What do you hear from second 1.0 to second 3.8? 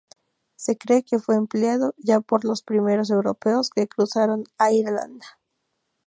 que fue empleado ya por los primeros europeos